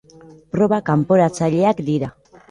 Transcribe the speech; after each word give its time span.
Proba 0.55 0.79
kanporatzaileak 0.87 1.83
dira. 1.91 2.09